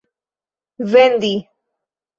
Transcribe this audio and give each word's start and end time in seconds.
vendi 0.91 1.33